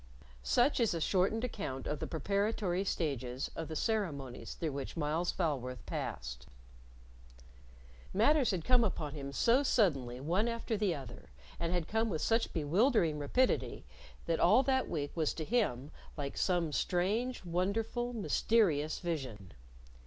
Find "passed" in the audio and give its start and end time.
5.85-6.47